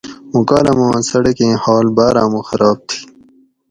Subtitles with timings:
[0.31, 2.99] موں کالاماں څڑکیں حال بار آمو خراب تھی